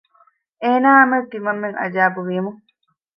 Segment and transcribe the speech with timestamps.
[0.63, 2.51] އޭނާއާމެދު ތިމަންމެން އަޖައިބު ވީމު